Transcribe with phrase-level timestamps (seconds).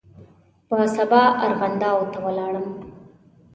[0.67, 2.67] په سبا ارغنداو ته ولاړم.